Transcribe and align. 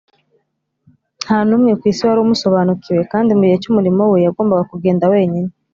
Nta 1.23 1.37
n’umwe 1.47 1.71
ku 1.79 1.83
isi 1.91 2.01
wari 2.07 2.19
umusobanukiwe, 2.23 3.01
kandi 3.11 3.29
mu 3.37 3.43
gihe 3.47 3.57
cy’umurimo 3.63 4.01
we 4.11 4.17
yagombaga 4.25 4.63
kugenda 4.71 5.05
wenyine 5.13 5.51